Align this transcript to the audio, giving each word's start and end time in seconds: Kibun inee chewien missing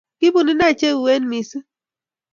Kibun 0.19 0.51
inee 0.53 0.73
chewien 0.79 1.23
missing 1.31 1.65